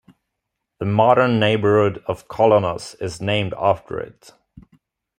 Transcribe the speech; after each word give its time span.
The 0.79 0.87
modern 0.87 1.39
neighborhood 1.39 2.03
of 2.07 2.27
Kolonos 2.27 2.99
is 2.99 3.21
named 3.21 3.53
after 3.55 3.99
it. 3.99 4.31